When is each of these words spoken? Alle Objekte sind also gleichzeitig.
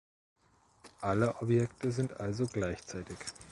Alle 1.01 1.35
Objekte 1.43 1.91
sind 1.91 2.19
also 2.19 2.47
gleichzeitig. 2.47 3.19